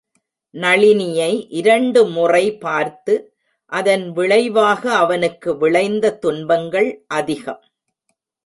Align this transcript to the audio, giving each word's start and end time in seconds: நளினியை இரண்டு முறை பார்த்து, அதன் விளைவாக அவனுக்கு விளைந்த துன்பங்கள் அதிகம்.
நளினியை 0.53 1.47
இரண்டு 1.49 2.05
முறை 2.07 2.57
பார்த்து, 2.57 3.15
அதன் 3.71 4.11
விளைவாக 4.11 4.93
அவனுக்கு 4.95 5.57
விளைந்த 5.57 6.15
துன்பங்கள் 6.17 6.89
அதிகம். 7.07 7.63